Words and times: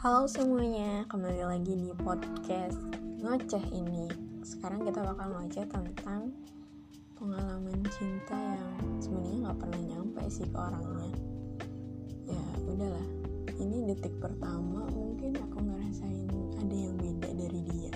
Halo 0.00 0.24
semuanya, 0.24 1.04
kembali 1.12 1.44
lagi 1.44 1.76
di 1.76 1.92
podcast 1.92 2.80
ngoceh 3.20 3.60
ini. 3.68 4.08
Sekarang 4.40 4.80
kita 4.88 5.04
bakal 5.04 5.28
ngoceh 5.28 5.68
tentang 5.68 6.32
pengalaman 7.20 7.84
cinta 7.92 8.32
yang 8.32 8.96
sebenarnya 8.96 9.38
nggak 9.44 9.58
pernah 9.60 9.80
nyampe 9.92 10.24
sih 10.32 10.48
ke 10.48 10.56
orangnya. 10.56 11.12
Ya 12.32 12.44
udahlah, 12.64 13.08
ini 13.60 13.92
detik 13.92 14.16
pertama 14.24 14.88
mungkin 14.88 15.36
aku 15.36 15.68
ngerasain 15.68 16.32
ada 16.32 16.76
yang 16.80 16.96
beda 16.96 17.28
dari 17.36 17.60
dia. 17.68 17.92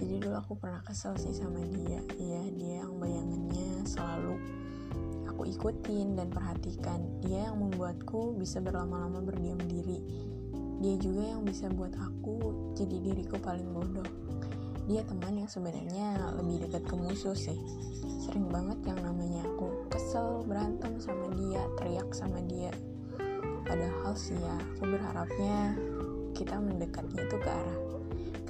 Jadi 0.00 0.16
dulu 0.16 0.32
aku 0.32 0.56
pernah 0.56 0.80
kesel 0.80 1.12
sih 1.20 1.36
sama 1.36 1.60
dia, 1.76 2.00
iya 2.16 2.40
dia 2.56 2.88
yang 2.88 2.96
bayangannya 2.96 3.84
selalu 3.84 4.40
aku 5.28 5.44
ikutin 5.44 6.16
dan 6.16 6.32
perhatikan. 6.32 7.04
Dia 7.20 7.52
yang 7.52 7.60
membuatku 7.60 8.32
bisa 8.40 8.64
berlama-lama 8.64 9.20
berdiam 9.20 9.60
diri 9.68 10.32
dia 10.82 10.98
juga 10.98 11.22
yang 11.22 11.46
bisa 11.46 11.70
buat 11.70 11.94
aku 11.94 12.74
jadi 12.74 12.96
diriku 12.98 13.38
paling 13.38 13.70
bodoh. 13.70 14.04
Dia 14.90 15.06
teman 15.06 15.38
yang 15.38 15.46
sebenarnya 15.46 16.34
lebih 16.42 16.66
dekat 16.66 16.82
ke 16.90 16.94
musuh 16.98 17.38
sih. 17.38 17.54
Sering 18.18 18.50
banget 18.50 18.82
yang 18.82 18.98
namanya 18.98 19.46
aku 19.46 19.86
kesel 19.86 20.42
berantem 20.42 20.98
sama 20.98 21.30
dia 21.38 21.62
teriak 21.78 22.10
sama 22.10 22.42
dia. 22.50 22.74
Padahal 23.62 24.10
sih 24.18 24.34
ya 24.34 24.58
aku 24.74 24.90
berharapnya 24.90 25.78
kita 26.34 26.58
mendekatnya 26.58 27.30
itu 27.30 27.36
ke 27.38 27.50
arah 27.50 27.80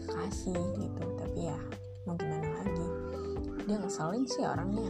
kekasih 0.01 0.63
gitu. 0.81 1.05
Tapi 1.21 1.53
ya 1.53 1.59
mau 2.09 2.17
gimana 2.17 2.49
lagi? 2.65 2.89
Dia 3.69 3.77
ngeselin 3.77 4.25
sih 4.25 4.49
orangnya. 4.49 4.89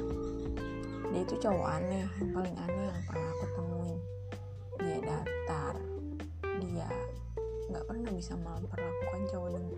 Dia 1.11 1.20
itu 1.27 1.34
cowok 1.42 1.69
aneh 1.74 2.06
yang 2.22 2.30
paling 2.30 2.55
aneh 2.55 2.86
yang 2.86 3.02
pernah 3.02 3.31
bisa 8.23 8.39
memperlakukan 8.39 9.27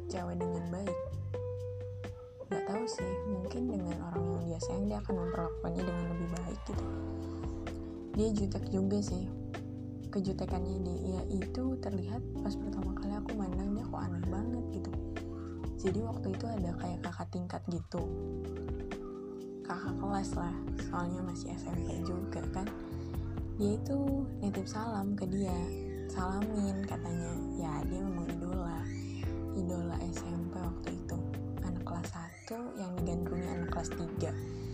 cewek 0.05 0.37
dengan 0.37 0.65
baik. 0.69 0.99
Nggak 2.45 2.65
tahu 2.69 2.85
sih 2.85 3.13
mungkin 3.25 3.73
dengan 3.73 3.97
orang 4.13 4.21
yang 4.37 4.43
dia 4.45 4.61
sayang 4.61 4.85
dia 4.85 5.01
akan 5.01 5.17
memperlakukannya 5.17 5.81
dengan 5.81 6.05
lebih 6.13 6.29
baik 6.29 6.61
gitu. 6.69 6.85
Dia 8.13 8.29
jutek 8.37 8.65
juga 8.69 9.01
sih. 9.01 9.25
Kejutekannya 10.13 10.77
dia 10.77 11.23
itu 11.33 11.81
terlihat 11.81 12.21
pas 12.45 12.53
pertama 12.53 12.93
kali 13.01 13.17
aku 13.17 13.33
mandang 13.33 13.73
dia 13.73 13.89
kok 13.89 14.03
aneh 14.13 14.29
banget 14.29 14.65
gitu. 14.77 14.93
Jadi 15.81 15.99
waktu 16.05 16.27
itu 16.37 16.45
ada 16.45 16.71
kayak 16.85 17.01
kakak 17.01 17.29
tingkat 17.33 17.63
gitu. 17.73 18.03
Kakak 19.65 19.97
kelas 19.97 20.37
lah 20.37 20.53
soalnya 20.93 21.25
masih 21.25 21.49
SMP 21.57 21.97
juga 22.05 22.45
kan. 22.53 22.69
Dia 23.57 23.81
itu 23.81 24.29
nitip 24.45 24.69
salam 24.69 25.17
ke 25.17 25.25
dia 25.33 25.57
salamin 26.15 26.87
katanya. 26.87 27.33
Ya 27.59 27.73
dia 27.91 28.01
memang 28.01 28.31
idola 28.31 28.79
idola 29.59 29.97
SMP 30.15 30.55
waktu 30.55 30.95
itu. 30.95 31.19
Anak 31.67 31.83
kelas 31.83 32.09
1 32.47 32.79
yang 32.79 32.93
digandrungi 33.03 33.49
anak 33.51 33.69
kelas 33.75 33.91
3 33.91 34.65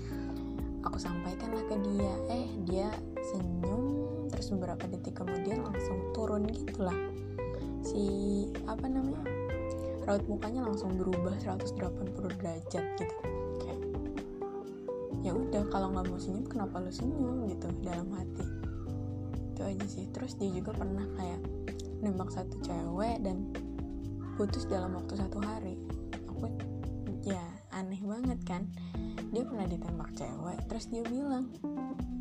aku 0.84 0.96
sampaikan 0.96 1.52
lah 1.52 1.64
ke 1.68 1.76
dia. 1.80 2.14
Eh 2.32 2.46
dia 2.64 2.88
senyum 3.32 3.84
terus 4.32 4.52
beberapa 4.56 4.84
detik 4.88 5.20
kemudian 5.20 5.64
langsung 5.64 5.98
turun 6.16 6.48
gitulah. 6.48 6.96
Si 7.84 8.04
apa 8.64 8.88
namanya 8.88 9.24
raut 10.08 10.24
mukanya 10.28 10.64
langsung 10.64 10.96
berubah 10.96 11.36
180 11.40 12.40
derajat 12.40 12.84
gitu. 12.96 13.16
Ya 15.20 15.36
udah 15.36 15.68
kalau 15.68 15.92
nggak 15.92 16.08
mau 16.08 16.16
senyum 16.16 16.48
kenapa 16.48 16.80
lu 16.80 16.88
senyum? 16.88 17.44
gitu 17.44 17.68
dalam 17.84 18.08
hati 18.16 18.69
itu 19.60 19.76
aja 19.76 19.86
sih. 19.92 20.04
Terus 20.08 20.32
dia 20.40 20.48
juga 20.48 20.72
pernah 20.72 21.04
kayak 21.20 21.40
nembak 22.00 22.32
satu 22.32 22.56
cewek 22.64 23.20
dan 23.20 23.52
putus 24.40 24.64
dalam 24.64 24.96
waktu 24.96 25.20
satu 25.20 25.36
hari. 25.44 25.76
Aku 26.32 26.48
ya 27.28 27.44
aneh 27.76 28.00
banget 28.00 28.40
kan? 28.48 28.64
Dia 29.28 29.44
pernah 29.44 29.68
ditembak 29.68 30.16
cewek 30.16 30.58
terus 30.64 30.88
dia 30.88 31.04
bilang 31.04 31.52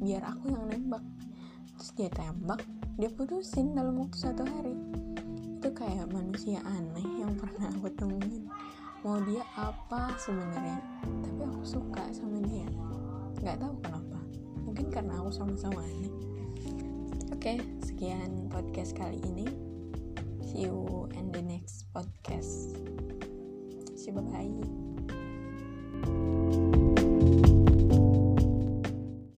biar 0.03 0.28
aku 0.28 0.51
yang 0.51 0.67
nembak. 0.67 0.99
Terus 1.79 1.91
dia 1.95 2.09
tembak 2.11 2.59
dia 2.99 3.07
putusin 3.07 3.72
dalam 3.72 4.03
waktu 4.03 4.19
satu 4.19 4.44
hari. 4.44 4.75
Itu 5.63 5.72
kayak 5.72 6.11
manusia 6.11 6.59
aneh 6.67 7.07
yang 7.23 7.39
pernah 7.39 7.72
aku 7.72 7.88
temuin. 7.95 8.51
Mau 8.99 9.16
dia 9.23 9.47
apa 9.55 10.11
sebenarnya? 10.19 10.75
Tapi 11.23 11.39
aku 11.47 11.63
suka 11.63 12.03
sama 12.11 12.44
dia. 12.44 12.67
Nggak 13.39 13.63
tahu 13.63 13.73
kenapa. 13.79 14.19
Mungkin 14.67 14.91
karena 14.91 15.23
aku 15.23 15.31
sama-sama 15.31 15.88
aneh 15.88 16.38
Oke, 17.39 17.55
okay, 17.55 17.63
sekian 17.79 18.51
podcast 18.51 19.00
kali 19.00 19.16
ini. 19.23 19.47
See 20.44 20.67
you 20.67 21.07
in 21.16 21.31
the 21.31 21.39
next 21.39 21.88
podcast. 21.95 22.75
See 23.95 24.11
you 24.11 24.19
bye 24.19 24.44
bye. 24.44 26.38